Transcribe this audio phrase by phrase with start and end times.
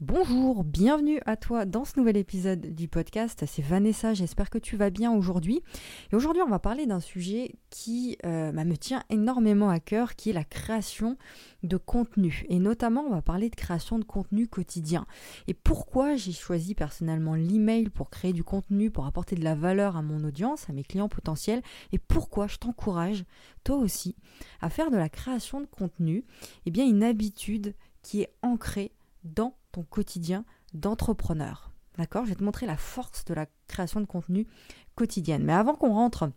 [0.00, 3.44] Bonjour, bienvenue à toi dans ce nouvel épisode du podcast.
[3.46, 5.62] C'est Vanessa, j'espère que tu vas bien aujourd'hui.
[6.10, 10.16] Et aujourd'hui, on va parler d'un sujet qui euh, bah, me tient énormément à cœur,
[10.16, 11.18] qui est la création
[11.62, 12.44] de contenu.
[12.48, 15.06] Et notamment, on va parler de création de contenu quotidien.
[15.46, 19.96] Et pourquoi j'ai choisi personnellement l'email pour créer du contenu, pour apporter de la valeur
[19.96, 21.62] à mon audience, à mes clients potentiels,
[21.92, 23.24] et pourquoi je t'encourage,
[23.62, 24.16] toi aussi,
[24.62, 26.24] à faire de la création de contenu,
[26.66, 30.44] eh bien, une habitude qui est ancrée dans ton quotidien
[30.74, 31.72] d'entrepreneur.
[31.98, 32.24] D'accord?
[32.24, 34.46] Je vais te montrer la force de la création de contenu
[34.94, 35.44] quotidienne.
[35.44, 36.30] Mais avant qu'on rentre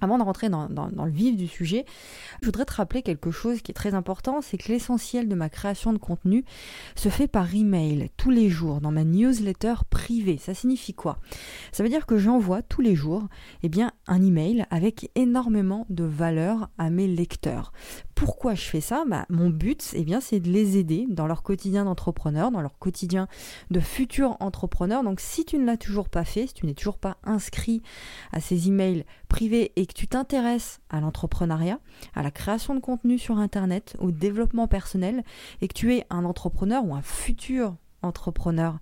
[0.00, 1.84] avant de rentrer dans, le vif du sujet,
[2.40, 5.48] je voudrais te rappeler quelque chose qui est très important, c'est que l'essentiel de ma
[5.48, 6.44] création de contenu
[6.96, 10.36] se fait par email tous les jours dans ma newsletter privée.
[10.36, 11.18] Ça signifie quoi?
[11.70, 13.28] Ça veut dire que j'envoie tous les jours
[13.62, 17.72] eh bien, un email avec énormément de valeur à mes lecteurs.
[18.14, 21.42] Pourquoi je fais ça bah, Mon but, eh bien, c'est de les aider dans leur
[21.42, 23.28] quotidien d'entrepreneur, dans leur quotidien
[23.70, 25.02] de futurs entrepreneurs.
[25.02, 27.82] Donc si tu ne l'as toujours pas fait, si tu n'es toujours pas inscrit
[28.32, 31.80] à ces emails privés et que tu t'intéresses à l'entrepreneuriat,
[32.14, 35.24] à la création de contenu sur Internet, au développement personnel,
[35.60, 38.78] et que tu es un entrepreneur ou un futur entrepreneur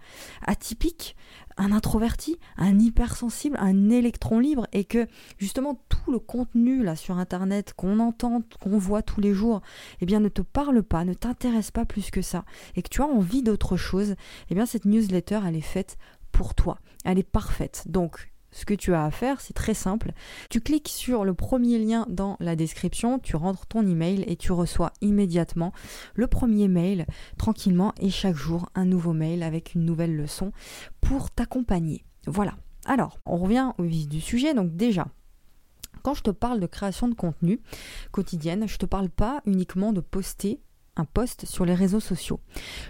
[0.46, 1.16] atypique,
[1.56, 5.06] un introverti, un hypersensible, un électron libre et que
[5.38, 9.60] justement tout le contenu là sur internet qu'on entend, qu'on voit tous les jours,
[10.00, 12.44] eh bien ne te parle pas, ne t'intéresse pas plus que ça
[12.76, 14.14] et que tu as envie d'autre chose,
[14.50, 15.98] eh bien cette newsletter elle est faite
[16.32, 16.78] pour toi.
[17.04, 17.84] Elle est parfaite.
[17.86, 20.12] Donc ce que tu as à faire, c'est très simple.
[20.50, 24.52] Tu cliques sur le premier lien dans la description, tu rentres ton email et tu
[24.52, 25.72] reçois immédiatement
[26.14, 27.06] le premier mail
[27.38, 30.52] tranquillement et chaque jour un nouveau mail avec une nouvelle leçon
[31.00, 32.04] pour t'accompagner.
[32.26, 32.54] Voilà.
[32.84, 34.54] Alors, on revient au vif du sujet.
[34.54, 35.06] Donc déjà,
[36.02, 37.60] quand je te parle de création de contenu
[38.10, 40.60] quotidienne, je ne te parle pas uniquement de poster
[40.96, 42.40] un post sur les réseaux sociaux.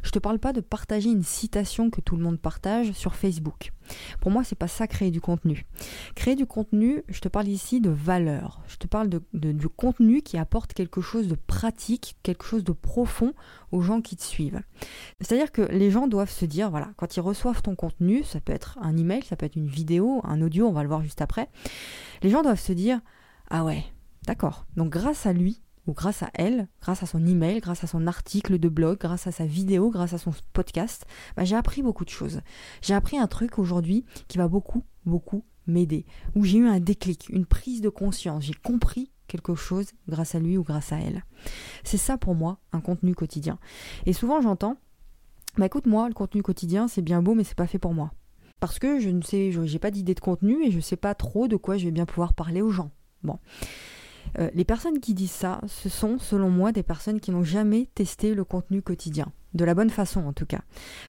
[0.02, 3.72] Je te parle pas de partager une citation que tout le monde partage sur Facebook.
[4.20, 5.66] Pour moi, c'est pas ça créer du contenu.
[6.14, 8.62] Créer du contenu, je te parle ici de valeur.
[8.66, 12.72] Je te parle de, du contenu qui apporte quelque chose de pratique, quelque chose de
[12.72, 13.34] profond
[13.70, 14.60] aux gens qui te suivent.
[15.20, 18.52] C'est-à-dire que les gens doivent se dire, voilà, quand ils reçoivent ton contenu, ça peut
[18.52, 21.20] être un email, ça peut être une vidéo, un audio, on va le voir juste
[21.20, 21.48] après.
[22.22, 23.00] Les gens doivent se dire,
[23.50, 23.84] ah ouais,
[24.26, 24.66] d'accord.
[24.76, 28.06] Donc grâce à lui, ou grâce à elle, grâce à son email, grâce à son
[28.06, 31.06] article de blog, grâce à sa vidéo, grâce à son podcast,
[31.36, 32.40] bah, j'ai appris beaucoup de choses.
[32.82, 37.28] J'ai appris un truc aujourd'hui qui va beaucoup, beaucoup m'aider, où j'ai eu un déclic,
[37.28, 41.24] une prise de conscience, j'ai compris quelque chose grâce à lui ou grâce à elle.
[41.84, 43.58] C'est ça pour moi un contenu quotidien.
[44.06, 44.76] Et souvent j'entends,
[45.56, 48.12] bah écoute moi, le contenu quotidien c'est bien beau mais c'est pas fait pour moi.
[48.60, 51.48] Parce que je ne sais, j'ai pas d'idée de contenu et je sais pas trop
[51.48, 52.92] de quoi je vais bien pouvoir parler aux gens.
[53.22, 53.38] Bon.
[54.38, 57.88] Euh, les personnes qui disent ça, ce sont selon moi des personnes qui n'ont jamais
[57.94, 60.62] testé le contenu quotidien, de la bonne façon en tout cas.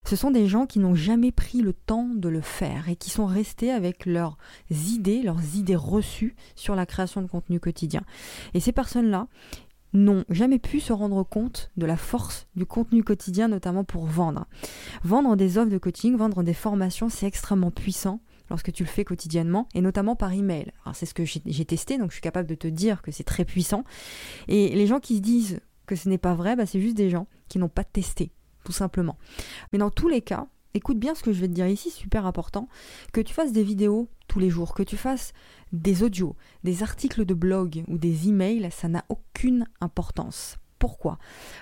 [0.06, 3.10] Ce sont des gens qui n'ont jamais pris le temps de le faire et qui
[3.10, 4.38] sont restés avec leurs
[4.70, 8.02] idées, leurs idées reçues sur la création de contenu quotidien.
[8.54, 9.28] Et ces personnes-là,
[9.94, 14.48] n'ont jamais pu se rendre compte de la force du contenu quotidien, notamment pour vendre.
[15.04, 18.20] Vendre des offres de coaching, vendre des formations, c'est extrêmement puissant
[18.54, 20.72] lorsque tu le fais quotidiennement, et notamment par email.
[20.94, 23.46] C'est ce que j'ai testé, donc je suis capable de te dire que c'est très
[23.46, 23.84] puissant.
[24.48, 27.10] Et les gens qui se disent que ce n'est pas vrai, bah, c'est juste des
[27.10, 28.32] gens qui n'ont pas testé,
[28.64, 29.18] tout simplement.
[29.72, 32.28] Mais dans tous les cas, écoute bien ce que je vais te dire ici, super
[32.28, 32.70] important,
[33.12, 35.34] que tu fasses des vidéos tous les jours, que tu fasses
[35.72, 40.58] des audios, des articles de blog ou des emails, ça n'a aucune importance.
[40.84, 41.18] Pourquoi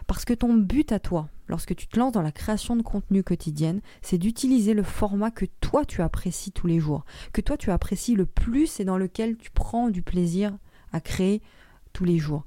[0.07, 3.21] Parce que ton but à toi, lorsque tu te lances dans la création de contenu
[3.21, 7.69] quotidienne, c'est d'utiliser le format que toi tu apprécies tous les jours, que toi tu
[7.69, 10.57] apprécies le plus et dans lequel tu prends du plaisir
[10.91, 11.43] à créer
[11.93, 12.45] tous les jours.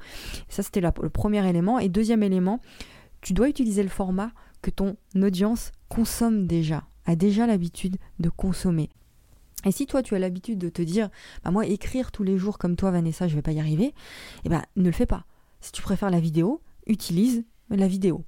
[0.49, 1.79] Ça c'était le premier élément.
[1.79, 2.61] Et deuxième élément,
[3.21, 8.91] tu dois utiliser le format que ton audience consomme déjà, a déjà l'habitude de consommer.
[9.65, 11.09] Et si toi tu as l'habitude de te dire,
[11.45, 13.95] bah moi écrire tous les jours comme toi Vanessa, je vais pas y arriver,
[14.45, 15.25] eh ben ne le fais pas.
[15.65, 18.27] Si tu préfères la vidéo, utilise la vidéo.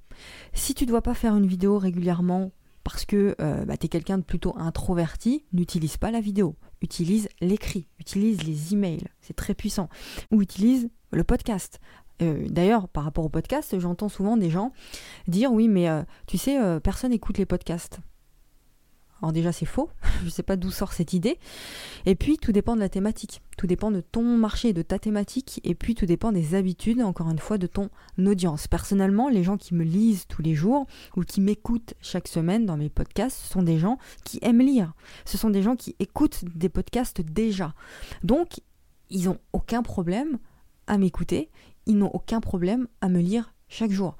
[0.53, 2.51] Si tu ne dois pas faire une vidéo régulièrement
[2.83, 6.55] parce que euh, bah, tu es quelqu'un de plutôt introverti, n'utilise pas la vidéo.
[6.81, 9.87] Utilise l'écrit, utilise les emails, c'est très puissant.
[10.31, 11.79] Ou utilise le podcast.
[12.23, 14.73] Euh, d'ailleurs, par rapport au podcast, j'entends souvent des gens
[15.27, 17.99] dire oui, mais euh, tu sais, personne n'écoute les podcasts.
[19.21, 19.89] Alors déjà c'est faux,
[20.21, 21.39] je ne sais pas d'où sort cette idée.
[22.05, 25.59] Et puis tout dépend de la thématique, tout dépend de ton marché, de ta thématique,
[25.63, 28.67] et puis tout dépend des habitudes, encore une fois, de ton audience.
[28.67, 30.85] Personnellement, les gens qui me lisent tous les jours
[31.15, 34.93] ou qui m'écoutent chaque semaine dans mes podcasts, ce sont des gens qui aiment lire.
[35.25, 37.73] Ce sont des gens qui écoutent des podcasts déjà.
[38.23, 38.61] Donc,
[39.09, 40.37] ils n'ont aucun problème
[40.87, 41.49] à m'écouter,
[41.85, 44.17] ils n'ont aucun problème à me lire chaque jour.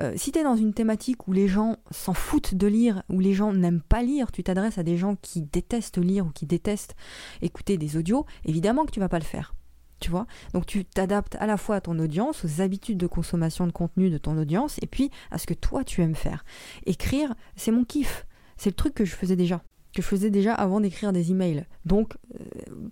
[0.00, 3.20] Euh, si tu es dans une thématique où les gens s'en foutent de lire, où
[3.20, 6.46] les gens n'aiment pas lire, tu t'adresses à des gens qui détestent lire ou qui
[6.46, 6.94] détestent
[7.42, 9.54] écouter des audios, évidemment que tu vas pas le faire.
[10.00, 10.26] Tu vois?
[10.54, 14.08] Donc tu t'adaptes à la fois à ton audience, aux habitudes de consommation de contenu
[14.08, 16.44] de ton audience, et puis à ce que toi tu aimes faire.
[16.86, 18.26] Écrire, c'est mon kiff.
[18.56, 19.62] C'est le truc que je faisais déjà
[19.94, 21.66] que je faisais déjà avant d'écrire des emails.
[21.84, 22.44] Donc, euh,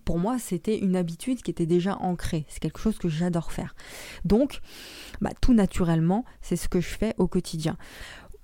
[0.05, 2.45] pour moi, c'était une habitude qui était déjà ancrée.
[2.49, 3.75] C'est quelque chose que j'adore faire.
[4.25, 4.61] Donc,
[5.21, 7.77] bah, tout naturellement, c'est ce que je fais au quotidien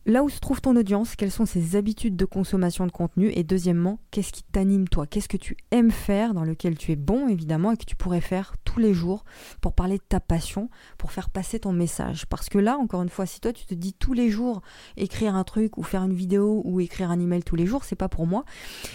[0.07, 3.31] là où se trouve ton audience, quelles sont ses habitudes de consommation de contenu?
[3.35, 6.97] Et deuxièmement, qu'est-ce qui t'anime toi, qu'est-ce que tu aimes faire, dans lequel tu es
[6.97, 9.25] bon évidemment et que tu pourrais faire tous les jours
[9.61, 10.69] pour parler de ta passion,
[10.99, 12.27] pour faire passer ton message.
[12.27, 14.63] Parce que là, encore une fois, si toi tu te dis tous les jours
[14.97, 17.95] écrire un truc ou faire une vidéo ou écrire un email tous les jours, c'est
[17.95, 18.45] pas pour moi,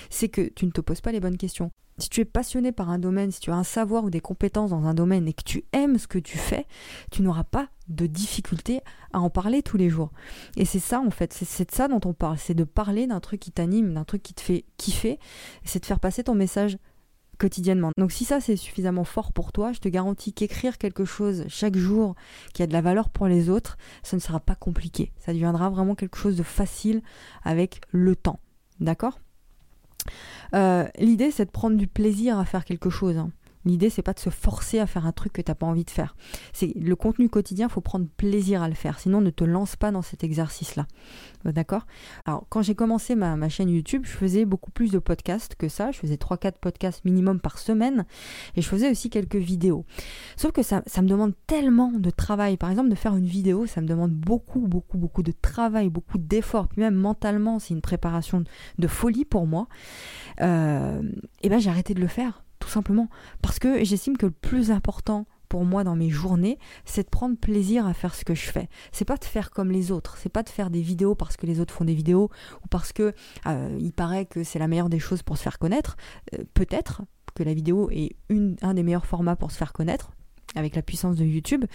[0.10, 1.72] c'est que tu ne te poses pas les bonnes questions.
[1.98, 4.70] Si tu es passionné par un domaine, si tu as un savoir ou des compétences
[4.70, 6.66] dans un domaine et que tu aimes ce que tu fais,
[7.12, 8.82] tu n'auras pas de difficulté
[9.12, 10.12] à en parler tous les jours.
[10.56, 13.20] Et c'est ça en fait, c'est de ça dont on parle, c'est de parler d'un
[13.20, 15.20] truc qui t'anime, d'un truc qui te fait kiffer,
[15.64, 16.78] c'est de faire passer ton message
[17.40, 17.92] quotidiennement.
[17.98, 21.78] Donc si ça c'est suffisamment fort pour toi, je te garantis qu'écrire quelque chose chaque
[21.78, 22.16] jour
[22.54, 25.12] qui a de la valeur pour les autres, ça ne sera pas compliqué.
[25.18, 27.02] Ça deviendra vraiment quelque chose de facile
[27.44, 28.40] avec le temps.
[28.80, 29.20] D'accord?
[30.54, 33.18] Euh, l'idée, c'est de prendre du plaisir à faire quelque chose.
[33.18, 33.32] Hein.
[33.66, 35.84] L'idée, c'est pas de se forcer à faire un truc que tu n'as pas envie
[35.84, 36.16] de faire.
[36.54, 39.00] C'est le contenu quotidien, faut prendre plaisir à le faire.
[39.00, 40.88] Sinon, ne te lance pas dans cet exercice-là.
[41.46, 41.86] Euh, d'accord?
[42.26, 45.92] Alors, quand j'ai commencé ma, chaîne YouTube, je faisais beaucoup plus de podcasts que ça.
[45.92, 48.06] Je faisais 3-4 podcasts minimum par semaine.
[48.56, 49.86] Et je faisais aussi quelques vidéos.
[50.38, 52.56] Sauf que ça, ça me demande tellement de travail.
[52.56, 56.18] Par exemple, de faire une vidéo, ça me demande beaucoup, beaucoup, beaucoup de travail, beaucoup
[56.18, 56.70] d'efforts.
[56.70, 58.44] Puis même mentalement, c'est une préparation
[58.78, 59.68] de folie pour moi.
[60.40, 61.02] Euh,
[61.42, 63.10] et ben, j'ai arrêté de le faire tout simplement.
[63.42, 67.36] Parce que j'estime que le plus important pour moi dans mes journées, c'est de prendre
[67.36, 68.70] plaisir à faire ce que je fais.
[68.92, 71.48] C'est pas de faire comme les autres, c'est pas de faire des vidéos parce que
[71.48, 72.30] les autres font des vidéos
[72.64, 73.14] ou parce que
[73.48, 75.98] euh, il paraît que c'est la meilleure des choses pour se faire connaître.
[76.36, 77.02] Euh, peut-être
[77.34, 78.16] que la vidéo est
[78.62, 80.12] un des meilleurs formats pour se faire connaître
[80.56, 81.66] avec la puissance de YouTube,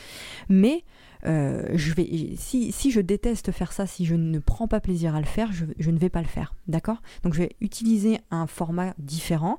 [0.49, 0.85] mais
[1.27, 5.15] euh, je vais, si, si, je déteste faire ça, si je ne prends pas plaisir
[5.15, 6.55] à le faire, je, ne vais pas le faire.
[6.69, 7.01] D'accord?
[7.23, 9.59] Donc je vais utiliser un format différent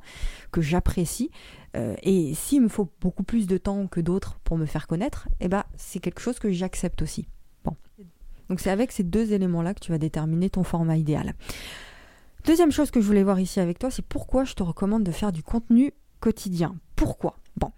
[0.52, 1.32] que j'apprécie.
[1.76, 5.28] Euh, et s'il me faut beaucoup plus de temps que d'autres pour me faire connaître,
[5.40, 7.28] eh ben, c'est quelque chose que j'accepte aussi.
[7.64, 7.76] Bon.
[8.50, 11.34] Donc c'est avec ces deux éléments-là que tu vas déterminer ton format idéal.
[12.46, 15.12] Deuxième chose que je voulais voir ici avec toi, c'est pourquoi je te recommande de
[15.12, 16.76] faire du contenu quotidien.
[16.96, 17.40] Pourquoi?
[17.58, 17.72] Bon.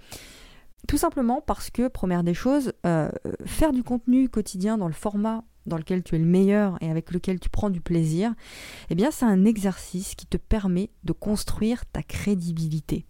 [0.88, 3.10] Tout simplement parce que, première des choses, euh,
[3.46, 7.12] faire du contenu quotidien dans le format dans lequel tu es le meilleur et avec
[7.12, 8.34] lequel tu prends du plaisir,
[8.90, 13.06] eh bien c'est un exercice qui te permet de construire ta crédibilité.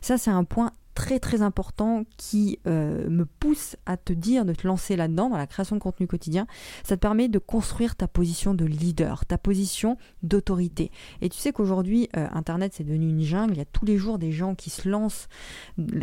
[0.00, 4.52] Ça c'est un point très très important qui euh, me pousse à te dire de
[4.52, 6.46] te lancer là-dedans, dans la création de contenu quotidien.
[6.84, 10.90] Ça te permet de construire ta position de leader, ta position d'autorité.
[11.20, 13.54] Et tu sais qu'aujourd'hui, euh, Internet, c'est devenu une jungle.
[13.54, 15.28] Il y a tous les jours des gens qui se lancent,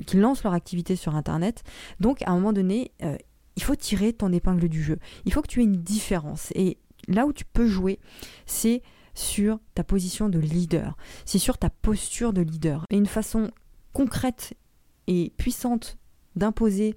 [0.05, 1.63] qui lancent leur activité sur Internet.
[1.99, 3.17] Donc, à un moment donné, euh,
[3.55, 4.99] il faut tirer ton épingle du jeu.
[5.25, 6.51] Il faut que tu aies une différence.
[6.55, 7.99] Et là où tu peux jouer,
[8.45, 8.81] c'est
[9.13, 10.95] sur ta position de leader.
[11.25, 12.85] C'est sur ta posture de leader.
[12.91, 13.51] Et une façon
[13.93, 14.53] concrète
[15.07, 15.97] et puissante
[16.35, 16.95] d'imposer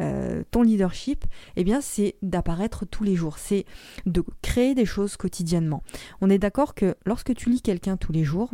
[0.00, 1.24] euh, ton leadership,
[1.56, 3.66] eh bien c'est d'apparaître tous les jours, c'est
[4.06, 5.82] de créer des choses quotidiennement.
[6.20, 8.50] On est d'accord que lorsque tu lis quelqu'un tous les jours,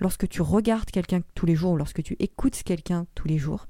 [0.00, 3.66] lorsque tu regardes quelqu'un tous les jours, lorsque tu écoutes quelqu'un tous les jours,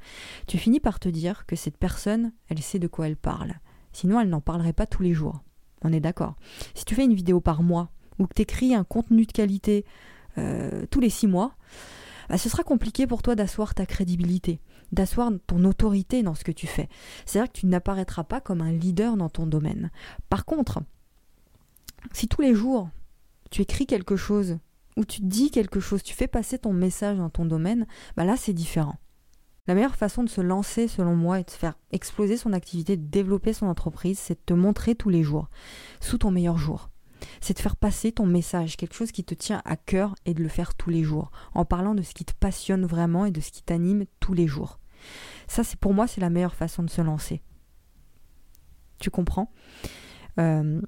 [0.47, 3.55] tu finis par te dire que cette personne, elle sait de quoi elle parle.
[3.93, 5.43] Sinon, elle n'en parlerait pas tous les jours.
[5.83, 6.37] On est d'accord.
[6.75, 9.85] Si tu fais une vidéo par mois ou que tu écris un contenu de qualité
[10.39, 11.55] euh, tous les six mois,
[12.31, 14.61] bah, ce sera compliqué pour toi d'asseoir ta crédibilité,
[14.93, 16.89] d'asseoir ton autorité dans ce que tu fais.
[17.27, 19.91] C'est-à-dire que tu n'apparaîtras pas comme un leader dans ton domaine.
[20.29, 20.81] Par contre,
[22.13, 22.89] si tous les jours
[23.51, 24.59] tu écris quelque chose
[24.97, 28.37] ou tu dis quelque chose, tu fais passer ton message dans ton domaine, bah là
[28.37, 28.97] c'est différent.
[29.67, 33.07] La meilleure façon de se lancer, selon moi, et de faire exploser son activité, de
[33.07, 35.49] développer son entreprise, c'est de te montrer tous les jours,
[36.01, 36.91] sous ton meilleur jour
[37.51, 40.41] c'est de faire passer ton message, quelque chose qui te tient à cœur et de
[40.41, 43.41] le faire tous les jours, en parlant de ce qui te passionne vraiment et de
[43.41, 44.79] ce qui t'anime tous les jours.
[45.49, 47.43] Ça, c'est pour moi, c'est la meilleure façon de se lancer.
[49.01, 49.51] Tu comprends?
[50.39, 50.81] Euh,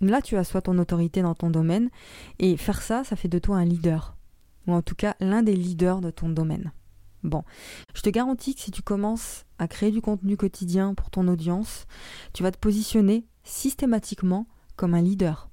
[0.00, 1.90] Là, tu assois ton autorité dans ton domaine
[2.40, 4.16] et faire ça, ça fait de toi un leader,
[4.66, 6.72] ou en tout cas l'un des leaders de ton domaine.
[7.22, 7.44] Bon,
[7.94, 11.86] je te garantis que si tu commences à créer du contenu quotidien pour ton audience,
[12.32, 15.49] tu vas te positionner systématiquement comme un leader.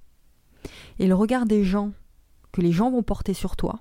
[0.99, 1.91] Et le regard des gens,
[2.51, 3.79] que les gens vont porter sur toi,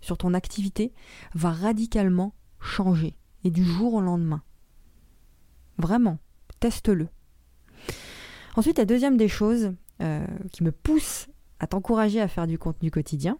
[0.00, 0.92] sur ton activité,
[1.34, 4.42] va radicalement changer, et du jour au lendemain.
[5.78, 6.18] Vraiment,
[6.60, 7.08] teste-le.
[8.56, 11.26] Ensuite, la deuxième des choses euh, qui me pousse
[11.58, 13.38] à t'encourager à faire du contenu quotidien,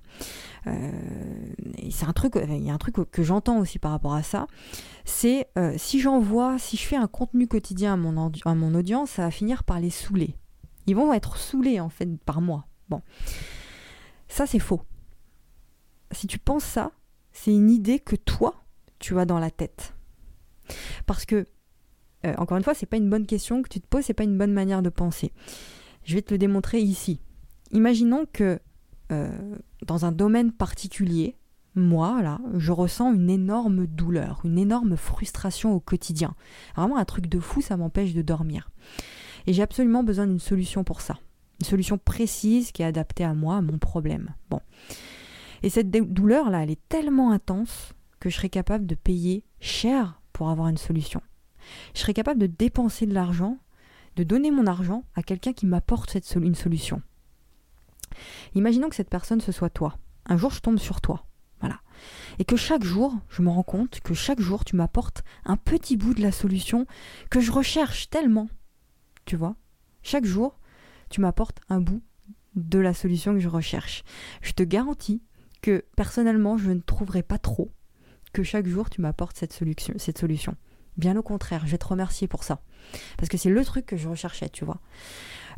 [0.66, 0.90] euh,
[1.90, 4.46] c'est un truc, il y a un truc que j'entends aussi par rapport à ça,
[5.04, 9.30] c'est euh, si j'envoie, si je fais un contenu quotidien à mon audience, ça va
[9.30, 10.36] finir par les saouler.
[10.86, 12.66] Ils vont être saoulés en fait par moi.
[12.88, 13.02] Bon,
[14.28, 14.82] ça c'est faux.
[16.10, 16.92] Si tu penses ça,
[17.32, 18.54] c'est une idée que toi,
[18.98, 19.94] tu as dans la tête.
[21.06, 21.46] Parce que,
[22.24, 24.24] euh, encore une fois, c'est pas une bonne question que tu te poses, c'est pas
[24.24, 25.32] une bonne manière de penser.
[26.04, 27.20] Je vais te le démontrer ici.
[27.72, 28.60] Imaginons que
[29.12, 31.36] euh, dans un domaine particulier,
[31.74, 36.34] moi, là, je ressens une énorme douleur, une énorme frustration au quotidien.
[36.76, 38.70] Vraiment un truc de fou, ça m'empêche de dormir.
[39.46, 41.18] Et j'ai absolument besoin d'une solution pour ça.
[41.60, 44.34] Une solution précise qui est adaptée à moi, à mon problème.
[44.50, 44.60] Bon.
[45.62, 50.50] Et cette douleur-là, elle est tellement intense que je serais capable de payer cher pour
[50.50, 51.22] avoir une solution.
[51.94, 53.58] Je serais capable de dépenser de l'argent,
[54.16, 57.02] de donner mon argent à quelqu'un qui m'apporte une solution.
[58.54, 59.96] Imaginons que cette personne ce soit toi.
[60.26, 61.26] Un jour je tombe sur toi.
[61.60, 61.80] Voilà.
[62.38, 65.96] Et que chaque jour, je me rends compte que chaque jour tu m'apportes un petit
[65.96, 66.86] bout de la solution
[67.30, 68.48] que je recherche tellement.
[69.24, 69.56] Tu vois
[70.02, 70.58] Chaque jour,
[71.10, 72.02] tu m'apportes un bout
[72.54, 74.04] de la solution que je recherche.
[74.42, 75.22] Je te garantis
[75.62, 77.70] que personnellement, je ne trouverai pas trop
[78.32, 80.56] que chaque jour tu m'apportes cette solution, cette solution.
[80.96, 82.60] Bien au contraire, je vais te remercier pour ça.
[83.16, 84.80] Parce que c'est le truc que je recherchais, tu vois.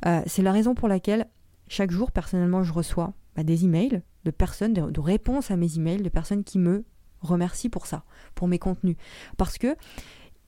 [0.07, 1.27] Euh, c'est la raison pour laquelle
[1.69, 6.03] chaque jour, personnellement, je reçois bah, des emails de personnes, de, réponses à mes emails,
[6.03, 6.85] de personnes qui me
[7.21, 8.05] remercient pour ça,
[8.35, 8.97] pour mes contenus.
[9.37, 9.77] Parce que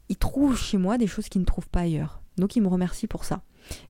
[0.09, 2.23] ils trouvent chez moi des choses qu'ils ne trouvent pas ailleurs.
[2.39, 3.43] Donc ils me remercient pour ça.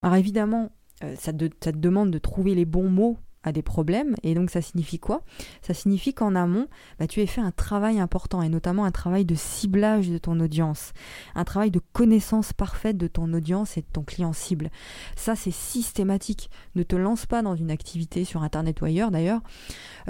[0.02, 0.70] Alors évidemment,
[1.04, 4.14] euh, ça, ça te demande de trouver les bons mots à des problèmes.
[4.22, 5.22] Et donc ça signifie quoi?
[5.62, 6.66] Ça signifie qu'en amont,
[6.98, 10.38] bah, tu as fait un travail important, et notamment un travail de ciblage de ton
[10.40, 10.92] audience,
[11.34, 14.70] un travail de connaissance parfaite de ton audience et de ton client cible.
[15.16, 16.50] Ça, c'est systématique.
[16.74, 19.40] Ne te lance pas dans une activité sur Internet ou ailleurs, d'ailleurs,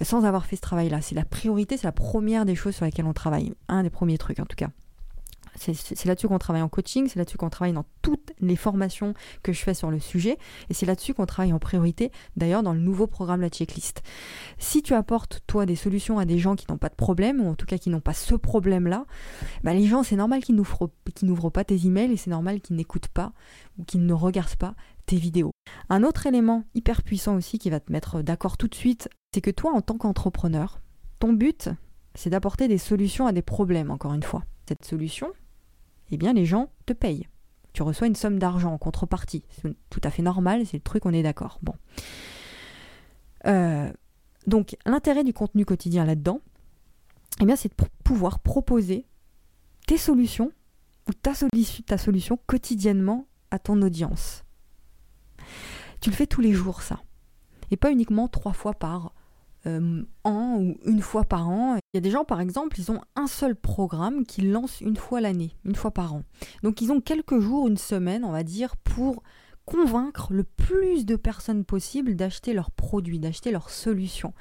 [0.00, 1.00] euh, sans avoir fait ce travail-là.
[1.00, 3.52] C'est la priorité, c'est la première des choses sur lesquelles on travaille.
[3.68, 4.71] Un des premiers trucs, en tout cas.
[5.59, 9.53] C'est là-dessus qu'on travaille en coaching, c'est là-dessus qu'on travaille dans toutes les formations que
[9.53, 10.38] je fais sur le sujet,
[10.71, 14.03] et c'est là-dessus qu'on travaille en priorité, d'ailleurs dans le nouveau programme La Checklist.
[14.59, 17.49] Si tu apportes, toi, des solutions à des gens qui n'ont pas de problème, ou
[17.49, 19.07] en tout cas qui n'ont pas ce problème-là,
[19.65, 23.09] bah, les gens, c'est normal qu'ils n'ouvrent pas tes emails, et c'est normal qu'ils n'écoutent
[23.09, 23.33] pas,
[23.79, 24.75] ou qu'ils ne regardent pas
[25.07, 25.50] tes vidéos.
[25.88, 29.41] Un autre élément hyper puissant aussi qui va te mettre d'accord tout de suite, c'est
[29.41, 30.81] que toi, en tant qu'entrepreneur,
[31.19, 31.71] ton but,
[32.15, 34.45] c'est d'apporter des solutions à des problèmes, encore une fois.
[34.69, 35.33] Cette solution,
[36.11, 37.29] eh bien les gens te payent.
[37.73, 39.45] Tu reçois une somme d'argent en contrepartie.
[39.50, 41.59] C'est tout à fait normal, c'est le truc, on est d'accord.
[41.62, 41.75] Bon.
[43.47, 43.93] Euh,
[44.47, 46.41] donc l'intérêt du contenu quotidien là-dedans,
[47.41, 49.07] eh c'est de pouvoir proposer
[49.87, 50.50] tes solutions
[51.09, 51.33] ou ta,
[51.87, 54.45] ta solution quotidiennement à ton audience.
[56.00, 57.00] Tu le fais tous les jours, ça.
[57.71, 59.12] Et pas uniquement trois fois par
[59.67, 61.77] euh, an ou une fois par an.
[61.77, 64.97] Il y a des gens, par exemple, ils ont un seul programme qu'ils lancent une
[64.97, 66.23] fois l'année, une fois par an.
[66.62, 69.23] Donc ils ont quelques jours, une semaine, on va dire, pour
[69.65, 74.33] convaincre le plus de personnes possible d'acheter leurs produits, d'acheter leurs solutions.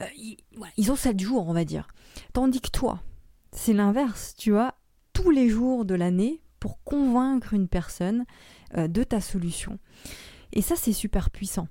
[0.00, 0.06] Euh,
[0.76, 1.86] ils, ont sept jours, on va dire.
[2.32, 3.00] Tandis que toi,
[3.52, 4.34] c'est l'inverse.
[4.36, 4.74] Tu as
[5.12, 8.24] tous les jours de l'année pour convaincre une personne
[8.76, 9.78] euh, de ta solution.
[10.52, 11.68] Et ça, c'est super puissant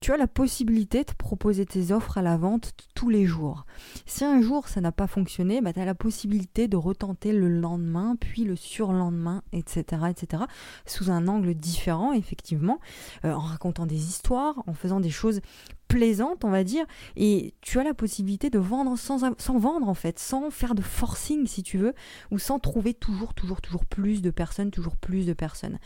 [0.00, 3.66] tu as la possibilité de proposer tes offres à la vente tous les jours.
[4.06, 7.48] Si un jour ça n'a pas fonctionné, bah, tu as la possibilité de retenter le
[7.48, 10.44] lendemain, puis le surlendemain, etc., etc.,
[10.86, 12.80] sous un angle différent, effectivement,
[13.26, 15.42] euh, en racontant des histoires, en faisant des choses
[15.86, 19.94] plaisantes, on va dire, et tu as la possibilité de vendre sans, sans vendre, en
[19.94, 21.92] fait, sans faire de forcing, si tu veux,
[22.30, 25.78] ou sans trouver toujours, toujours, toujours plus de personnes, toujours plus de personnes.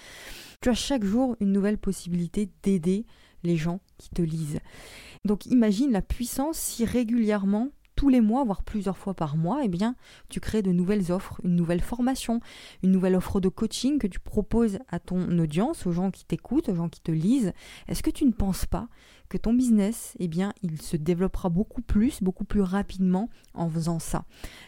[0.60, 3.06] Tu as chaque jour une nouvelle possibilité d'aider
[3.44, 4.60] les gens qui te lisent.
[5.24, 9.68] Donc imagine la puissance si régulièrement, tous les mois, voire plusieurs fois par mois, eh
[9.68, 9.94] bien,
[10.28, 12.40] tu crées de nouvelles offres, une nouvelle formation,
[12.82, 16.68] une nouvelle offre de coaching que tu proposes à ton audience, aux gens qui t'écoutent,
[16.68, 17.52] aux gens qui te lisent.
[17.86, 18.88] Est-ce que tu ne penses pas
[19.28, 24.00] que ton business, eh bien, il se développera beaucoup plus, beaucoup plus rapidement en faisant
[24.00, 24.24] ça?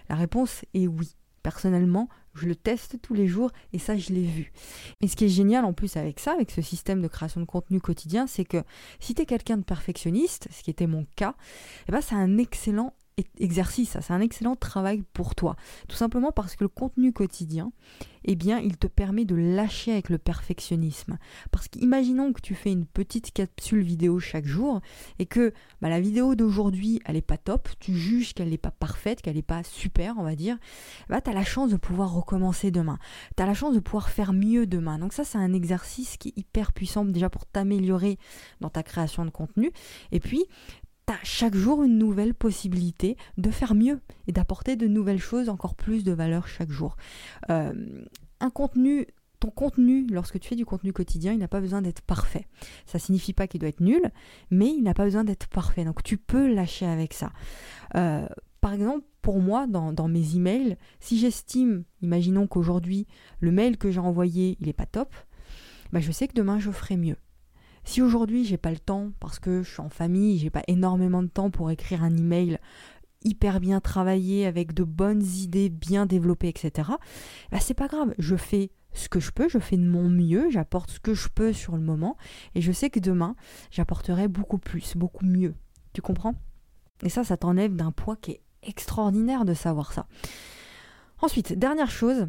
[0.08, 1.16] La réponse est oui.
[1.46, 4.50] Personnellement, je le teste tous les jours et ça, je l'ai vu.
[5.00, 7.46] Et ce qui est génial en plus avec ça, avec ce système de création de
[7.46, 8.64] contenu quotidien, c'est que
[8.98, 11.36] si tu es quelqu'un de perfectionniste, ce qui était mon cas,
[11.88, 12.94] eh ben, c'est un excellent
[13.38, 15.56] exercice, c'est un excellent travail pour toi.
[15.88, 17.72] Tout simplement parce que le contenu quotidien,
[18.24, 21.16] eh bien, il te permet de lâcher avec le perfectionnisme.
[21.50, 24.80] Parce qu'imaginons que tu fais une petite capsule vidéo chaque jour
[25.18, 28.72] et que bah, la vidéo d'aujourd'hui, elle n'est pas top, tu juges qu'elle n'est pas
[28.72, 30.58] parfaite, qu'elle n'est pas super, on va dire,
[31.08, 32.98] bah, tu as la chance de pouvoir recommencer demain.
[33.36, 34.98] Tu as la chance de pouvoir faire mieux demain.
[34.98, 38.18] Donc ça, c'est un exercice qui est hyper puissant déjà pour t'améliorer
[38.60, 39.70] dans ta création de contenu.
[40.12, 40.44] Et puis,
[41.06, 45.74] tu chaque jour une nouvelle possibilité de faire mieux et d'apporter de nouvelles choses, encore
[45.74, 46.96] plus de valeur chaque jour.
[47.50, 47.72] Euh,
[48.40, 49.06] un contenu
[49.40, 52.46] ton contenu, lorsque tu fais du contenu quotidien, il n'a pas besoin d'être parfait.
[52.86, 54.10] Ça signifie pas qu'il doit être nul,
[54.50, 55.84] mais il n'a pas besoin d'être parfait.
[55.84, 57.32] Donc tu peux lâcher avec ça.
[57.96, 58.26] Euh,
[58.60, 63.06] par exemple, pour moi, dans, mes emails, si j'estime, imaginons qu'aujourd'hui,
[63.40, 65.14] le mail que j'ai envoyé, il n'est pas top,
[65.92, 67.16] bah je sais que demain, je ferai mieux.
[67.86, 71.22] Si aujourd'hui j'ai pas le temps parce que je suis en famille, j'ai pas énormément
[71.22, 72.58] de temps pour écrire un email
[73.22, 76.90] hyper bien travaillé avec de bonnes idées bien développées, etc.
[77.52, 80.50] Bah c'est pas grave, je fais ce que je peux, je fais de mon mieux,
[80.50, 82.16] j'apporte ce que je peux sur le moment
[82.56, 83.36] et je sais que demain
[83.70, 85.54] j'apporterai beaucoup plus, beaucoup mieux.
[85.92, 86.34] Tu comprends?
[87.04, 90.08] Et ça, ça t'enlève d'un poids qui est extraordinaire de savoir ça.
[91.22, 92.28] Ensuite, dernière chose,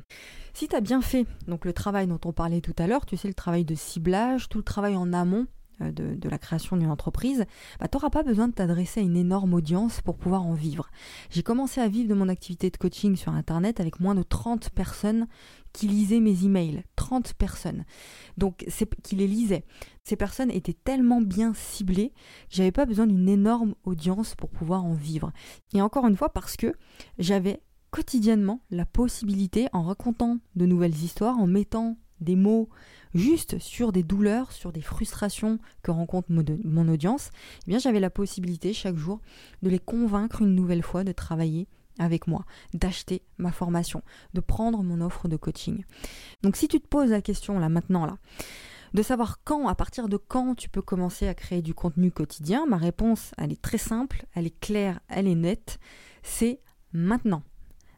[0.53, 3.17] si tu as bien fait donc le travail dont on parlait tout à l'heure, tu
[3.17, 5.48] sais le travail de ciblage, tout le travail en amont
[5.82, 7.46] euh, de, la création d'une entreprise,
[7.79, 10.89] bah, tu n'auras pas besoin de t'adresser à une énorme audience pour pouvoir en vivre.
[11.29, 14.72] J'ai commencé à vivre de mon activité de coaching sur Internet avec moins de 30
[14.72, 15.27] personnes
[15.74, 16.84] qui lisaient mes emails.
[16.96, 17.86] 30 personnes.
[18.38, 18.65] Donc,
[19.03, 19.63] qui les lisaient.
[20.03, 22.10] Ces personnes étaient tellement bien ciblées
[22.50, 25.32] que j'avais pas besoin d'une énorme audience pour pouvoir en vivre.
[25.74, 26.74] Et encore une fois, parce que
[27.20, 32.70] j'avais quotidiennement la possibilité, en racontant de nouvelles histoires, en mettant des mots
[33.13, 37.29] juste sur des douleurs, sur des frustrations que rencontre mon audience,
[37.65, 39.22] eh bien j'avais la possibilité chaque jour
[39.62, 41.67] de les convaincre une nouvelle fois de travailler
[42.00, 44.03] avec moi, d'acheter ma formation,
[44.34, 45.84] de prendre mon offre de coaching.
[46.44, 48.17] Donc si tu te poses la question là maintenant là,
[48.94, 52.65] de savoir quand, à partir de quand tu peux commencer à créer du contenu quotidien,
[52.67, 55.79] ma réponse elle est très simple, elle est claire, elle est nette,
[56.24, 56.62] c'est
[56.94, 57.44] maintenant.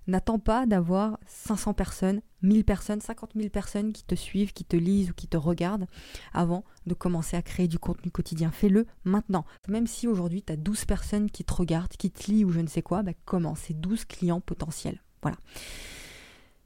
[0.10, 4.76] N'attends pas d'avoir 500 personnes, 1000 personnes, 50 000 personnes qui te suivent, qui te
[4.76, 5.86] lisent ou qui te regardent
[6.34, 8.50] avant de commencer à créer du contenu quotidien.
[8.50, 9.46] Fais-le maintenant.
[9.68, 12.60] Même si aujourd'hui tu as 12 personnes qui te regardent, qui te lisent ou je
[12.60, 13.12] ne sais quoi, bah.
[13.56, 15.00] C'est 12 clients potentiels.
[15.22, 15.38] Voilà.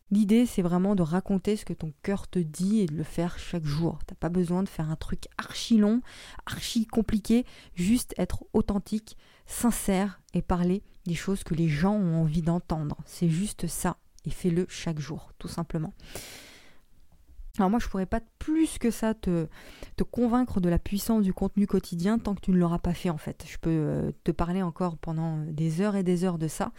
[0.10, 3.40] L'idée, c'est vraiment de raconter ce que ton cœur te dit et de le faire
[3.40, 4.00] chaque jour.
[4.08, 6.02] T'as pas besoin de faire un truc archi long,
[6.46, 12.42] archi compliqué, juste être authentique, sincère et parler des choses que les gens ont envie
[12.42, 12.98] d'entendre.
[13.06, 13.98] C'est juste ça.
[14.26, 15.94] Et fais-le chaque jour, tout simplement.
[17.60, 19.48] Alors moi, je pourrais pas plus que ça te,
[19.96, 23.12] te convaincre de la puissance du contenu quotidien tant que tu ne l'auras pas fait
[23.12, 23.46] en fait.
[23.48, 26.72] Je peux euh, te parler encore pendant des heures et des heures de ça.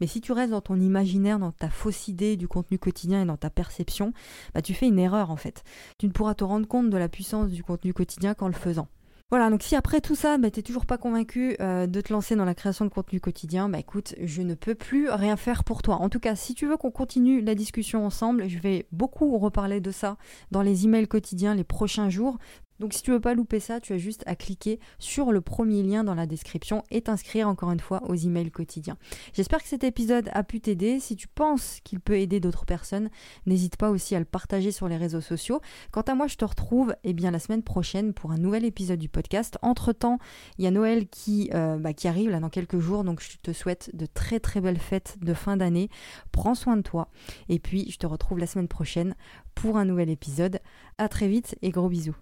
[0.00, 3.26] Mais si tu restes dans ton imaginaire, dans ta fausse idée du contenu quotidien et
[3.26, 4.14] dans ta perception,
[4.54, 5.64] bah, tu fais une erreur en fait.
[5.98, 8.88] Tu ne pourras te rendre compte de la puissance du contenu quotidien qu'en le faisant.
[9.32, 12.12] Voilà, donc si après tout ça, bah, tu n'es toujours pas convaincu euh, de te
[12.12, 15.64] lancer dans la création de contenu quotidien, bah écoute, je ne peux plus rien faire
[15.64, 15.94] pour toi.
[16.02, 19.80] En tout cas, si tu veux qu'on continue la discussion ensemble, je vais beaucoup reparler
[19.80, 20.18] de ça
[20.50, 22.36] dans les emails quotidiens les prochains jours.
[22.82, 25.84] Donc si tu veux pas louper ça, tu as juste à cliquer sur le premier
[25.84, 28.96] lien dans la description et t'inscrire encore une fois aux emails quotidiens.
[29.34, 30.98] J'espère que cet épisode a pu t'aider.
[30.98, 33.08] Si tu penses qu'il peut aider d'autres personnes,
[33.46, 35.60] n'hésite pas aussi à le partager sur les réseaux sociaux.
[35.92, 38.98] Quant à moi, je te retrouve eh bien, la semaine prochaine pour un nouvel épisode
[38.98, 39.58] du podcast.
[39.62, 40.18] Entre-temps,
[40.58, 43.94] il y a Noël qui, euh, bah, arrive dans quelques jours, donc je te souhaite
[43.94, 45.88] de très très belles fêtes de fin d'année.
[46.32, 47.10] Prends soin de toi
[47.48, 49.14] et puis je te retrouve la semaine prochaine
[49.54, 50.58] pour un nouvel épisode.
[50.98, 52.16] À très vite et gros bisous.